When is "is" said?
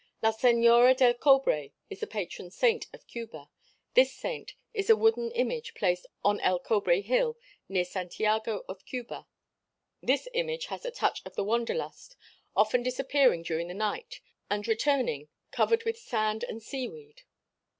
1.91-1.99, 4.73-4.89